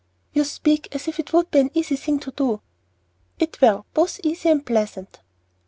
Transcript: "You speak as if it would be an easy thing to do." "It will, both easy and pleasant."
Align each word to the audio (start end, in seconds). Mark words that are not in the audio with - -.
"You 0.33 0.45
speak 0.45 0.87
as 0.95 1.07
if 1.07 1.19
it 1.19 1.31
would 1.31 1.51
be 1.51 1.59
an 1.59 1.69
easy 1.75 1.95
thing 1.95 2.17
to 2.21 2.31
do." 2.31 2.61
"It 3.37 3.61
will, 3.61 3.85
both 3.93 4.19
easy 4.23 4.49
and 4.49 4.65
pleasant." 4.65 5.19